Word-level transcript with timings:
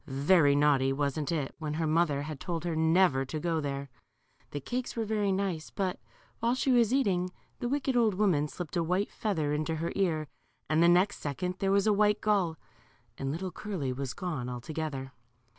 Very 0.07 0.55
naughty, 0.55 0.91
wasn't 0.91 1.31
it, 1.31 1.53
when 1.59 1.75
her 1.75 1.85
mother 1.85 2.23
had 2.23 2.39
told 2.39 2.63
her 2.65 2.75
never 2.75 3.23
to 3.25 3.39
go 3.39 3.59
there. 3.61 3.91
The 4.49 4.59
cakes 4.59 4.95
were 4.95 5.05
very 5.05 5.31
nice, 5.31 5.69
but 5.69 5.99
while 6.39 6.55
she 6.55 6.71
was 6.71 6.91
eating, 6.91 7.29
the 7.59 7.69
wicked 7.69 7.95
old 7.95 8.15
woman 8.15 8.47
slipped 8.47 8.75
a 8.75 8.81
white 8.81 9.11
feather 9.11 9.53
into 9.53 9.75
her 9.75 9.91
ear, 9.95 10.27
and 10.67 10.81
the 10.81 10.89
next 10.89 11.17
second 11.17 11.57
there 11.59 11.71
was 11.71 11.85
a 11.85 11.93
white 11.93 12.19
gull, 12.19 12.57
and 13.19 13.31
little 13.31 13.51
Curly 13.51 13.93
was 13.93 14.15
gone 14.15 14.49
altogether. 14.49 15.11